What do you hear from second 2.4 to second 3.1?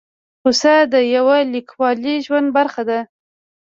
برخه ده.